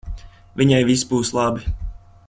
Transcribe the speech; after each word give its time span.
Viņai 0.61 0.79
viss 0.91 1.05
būs 1.13 1.33
labi. 1.41 1.77